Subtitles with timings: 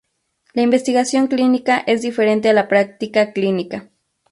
[0.55, 3.91] La investigación clínica es diferente a la práctica clínica.